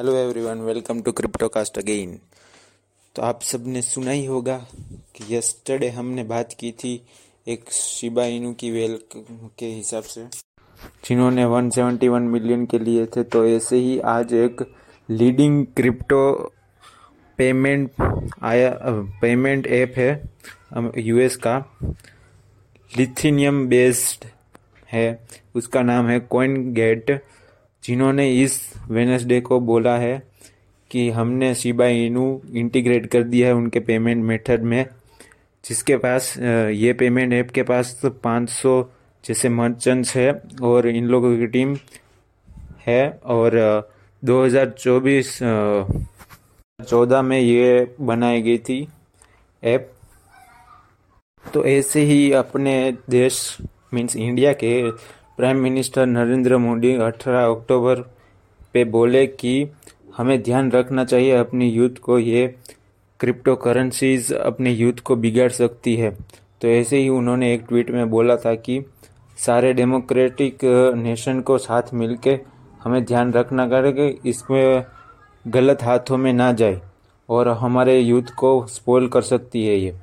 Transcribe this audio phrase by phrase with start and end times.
[0.00, 2.16] Hello everyone welcome to cryptocast again
[3.16, 4.54] तो आप सबने सुना ही होगा
[5.16, 6.92] कि यस्टरडे हमने बात की थी
[7.46, 8.98] एक शिबा इनू की वेल
[9.58, 10.24] के हिसाब से,
[11.04, 14.64] जिन्होंने 171 मिलियन के लिए थे। तो ऐसे ही आज एक
[15.08, 16.32] लीडिंग क्रिप्टो
[17.38, 17.90] पेमेंट
[18.42, 18.70] आया
[19.20, 20.10] पेमेंट ऐप है
[20.98, 21.58] यूएस का।
[22.90, 24.24] लिथिनियम बेस्ड
[24.92, 27.20] है, उसका नाम है कॉइन गेट
[27.84, 28.60] जिन्होंने इस
[28.90, 30.22] वेनसडे को बोला है
[30.90, 34.86] कि हमने शिबा इनू इंटीग्रेट कर दिया है उनके पेमेंट मेथड में,
[35.64, 38.82] जिसके पास ये पेमेंट ऐप के पास तो 500
[39.24, 41.76] जैसे मर्चेंट्स है और इन लोगों की टीम
[42.86, 43.56] है और
[44.22, 45.38] 2024
[46.88, 48.88] चौदह में ये बनाई गई थी
[49.64, 49.92] ऐप
[51.44, 52.74] तो ऐसे ही अपने
[53.10, 53.56] देश
[53.94, 54.90] मीन्स इंडिया के
[55.40, 58.00] prime minister Narendra Modi 18 October
[58.72, 59.52] पे बोले कि
[60.16, 62.46] हमें ध्यान रखना चाहिए अपनी यूथ को, ये
[63.20, 66.10] क्रिप्टो करेंसीज अपने यूथ को बिगाड़ सकती है।
[66.60, 68.80] तो ऐसे ही उन्होंने एक ट्वीट में बोला था कि
[69.38, 70.64] सारे डेमोक्रेटिक
[70.96, 72.38] नेशन को साथ मिलके
[72.84, 74.84] हमें ध्यान रखना करेगा इसमें
[75.44, 76.80] गलत हाथों में ना जाए
[77.28, 79.96] और हमारे यूथ को स्पॉइल कर सकती है ये।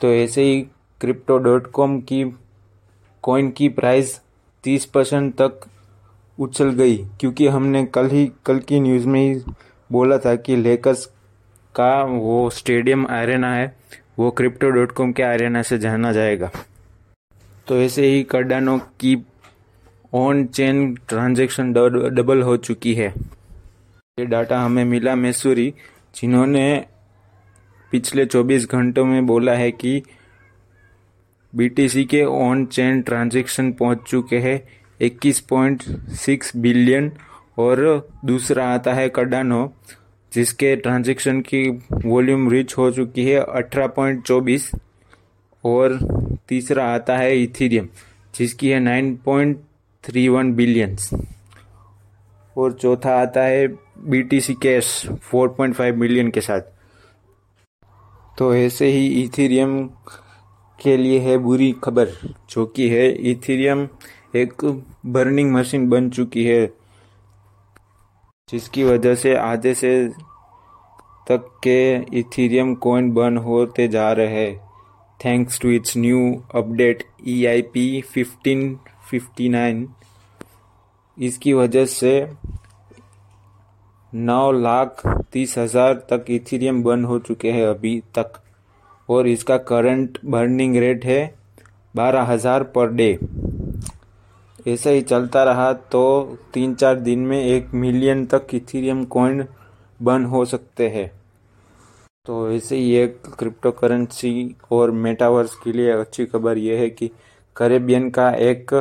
[0.00, 0.60] तो ऐसे ही
[1.00, 2.24] क्रिप्टो डॉट कॉम की
[3.24, 4.20] कॉइन की प्राइस
[4.68, 5.60] तीस परसेंट तक
[6.38, 9.52] उछल गई, क्योंकि हमने कल ही, कल की न्यूज़ में ही
[9.92, 11.04] बोला था कि लेकर्स
[11.74, 13.76] का वो स्टेडियम आरेना है,
[14.18, 16.50] वो क्रिप्टो डॉट कॉम के आरेना से जाना जाएगा।
[17.68, 19.16] तो ऐसे ही कार्डानो की
[20.14, 23.08] ऑन चेन ट्रांजेक्शन डबल हो चुकी है।
[24.18, 25.74] ये डाटा हमें मिला मैसूरी,
[26.14, 26.84] जिन्होंने
[27.92, 30.02] पिछले 24 घंटों में बोला है कि
[31.52, 34.60] बीटीसी के ऑन चेन ट्रांजैक्शन पहुँच चुके हैं।
[35.00, 37.10] 21.6 बिलियन
[37.58, 39.72] और दूसरा आता है कडानो
[40.32, 44.70] जिसके ट्रांजैक्शन की वॉल्यूम रिच हो चुकी है 18.24
[45.64, 45.98] और
[46.48, 47.88] तीसरा आता है इथीरियम
[48.34, 51.10] जिसकी है 9.31 बिलियंस
[52.56, 53.66] और चौथा आता है
[54.08, 54.86] B T C cash
[55.34, 56.60] 4.5 million के साथ।
[58.38, 59.90] तो ऐसे ही इथीरियम
[60.78, 62.08] के लिए है बुरी खबर,
[62.50, 63.88] जो कि है इथीरियम
[64.36, 64.64] एक
[65.06, 66.66] बर्निंग मशीन बन चुकी है,
[68.48, 69.92] जिसकी वजह से आधे से
[71.28, 71.78] तक के
[72.18, 74.56] इथीरियम कॉइन बर्न होते जा रहे हैं।
[75.20, 76.18] Thanks to its new
[76.54, 78.78] update E I P fifteen
[79.10, 79.88] fifty nine
[81.18, 82.12] इसकी वजह से
[84.12, 85.02] नौ लाख
[85.32, 88.40] तीस हज़ार तक इथीरियम बर्न हो चुके हैं अभी तक।
[89.08, 91.20] और इसका करंट बर्निंग रेट है
[91.94, 93.18] बारह हज़ार पर डे
[94.66, 96.02] ऐसा ही चलता रहा तो
[96.54, 99.44] तीन चार दिन में एक मिलियन तक इथीरियम कॉइन
[100.00, 101.10] बर्न हो सकते हैं।
[102.26, 107.10] तो ऐसे ही एक क्रिप्टो करेंसी और मेटावर्स के लिए अच्छी खबर यह है कि
[107.56, 108.74] करेबियन का एक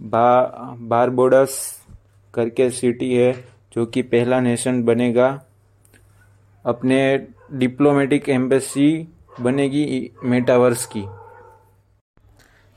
[0.00, 1.56] बा बारबोडस
[2.34, 3.32] करके सिटी है
[3.72, 5.28] जो कि पहला नेशन बनेगा।
[6.64, 7.00] अपने
[7.54, 8.88] डिप्लोमेटिक एम्बेसी
[9.40, 11.04] बनेगी मेटावर्स की।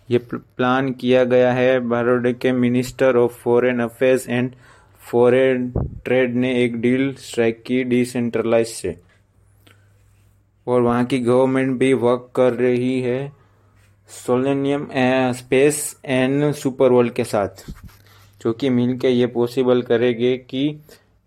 [0.09, 4.51] ये प्लान किया गया है बड़ौदे के minister of foreign affairs and
[5.01, 5.71] foreign
[6.05, 8.95] trade ने एक डील स्ट्राइक की डिसेंट्रलाइज से।
[10.67, 13.31] और वहाँ की गवर्नमेंट भी वर्क कर रही है
[14.09, 14.87] सोलेनियम
[15.33, 17.65] स्पेस एंड सुपर वर्ल्ड के साथ,
[18.41, 20.67] जो कि मिलके ये पॉसिबल करेंगे कि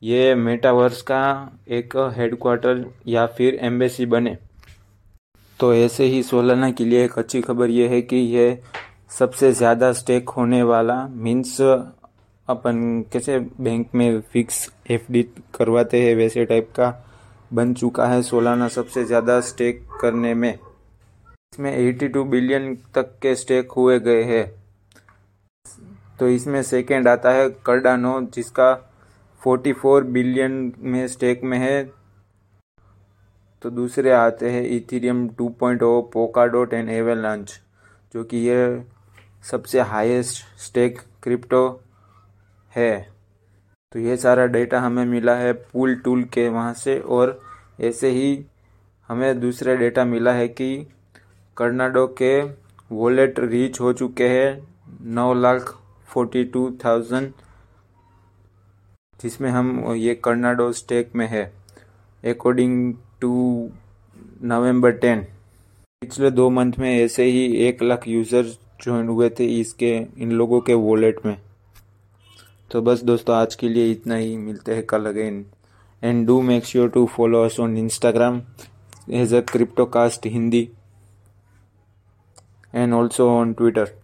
[0.03, 1.23] ये मेटावर्स का
[1.69, 4.37] एक हेडक्वार्टर या फिर एम्बेसी बने।
[5.61, 8.59] तो ऐसे ही सोलाना के लिए एक अच्छी खबर यह है कि यह
[9.19, 15.23] सबसे ज़्यादा स्टेक होने वाला मीन्स अपन कैसे बैंक में फिक्स एफडी
[15.55, 16.93] करवाते हैं वैसे टाइप का
[17.53, 23.73] बन चुका है सोलाना सबसे ज़्यादा स्टेक करने में। इसमें 82 बिलियन तक के स्टेक
[23.73, 24.45] हुए गए हैं।
[26.19, 28.73] तो इसमें सेकेंड आता है कर्डानो जिसका
[29.43, 31.98] 44 बिलियन में स्टेक में है।
[33.63, 37.53] तो दूसरे आते हैं इथीरियम 2.0 पोकाडोट एंड एवेलांच
[38.15, 38.59] जो कि ये
[39.45, 41.63] सबसे हाईएस्ट स्टेक क्रिप्टो
[42.73, 42.93] है।
[43.93, 47.41] तो ये सारा डेटा हमें मिला है पूल टूल के वहाँ से और
[47.81, 48.45] ऐसे ही
[49.09, 50.87] हमें दूसरा डेटा मिला है कि
[51.57, 52.41] कर्नाडो के
[52.91, 54.51] वॉलेट रीच हो चुके हैं
[55.15, 55.75] नौ लाख
[56.09, 57.33] फोर्टी टू थाउज़ेंड
[59.21, 61.45] जिसमें हम ये कर्नाडो स्टेक में है।
[62.23, 63.31] According to
[64.45, 65.21] November ten.
[66.03, 68.43] पिछले दो मंथ में ऐसे ही एक लाख यूज़र
[68.83, 71.37] ज्वाइन हुए थे इसके, इन लोगों के वॉलेट में।
[72.71, 75.45] तो बस दोस्तों, आज के लिए इतना ही। मिलते हैं कल again
[76.03, 78.41] and do make sure to follow us on Instagram
[79.11, 80.69] as a cryptocast Hindi
[82.75, 83.95] and also on Twitter